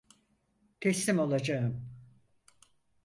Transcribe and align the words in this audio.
Teslim 0.81 1.19
olacağım. 1.19 1.87